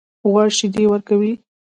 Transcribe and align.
غوا 0.29 0.43
شیدې 0.57 0.83
ورکوي. 0.87 1.33